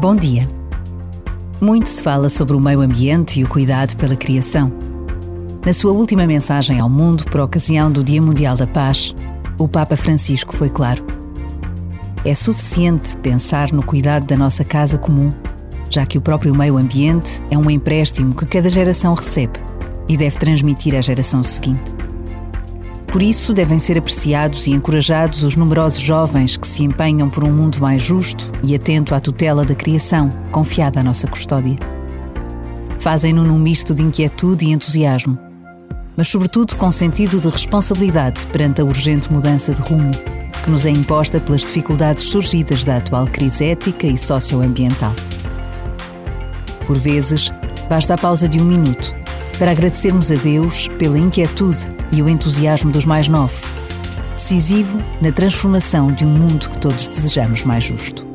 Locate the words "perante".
38.46-38.80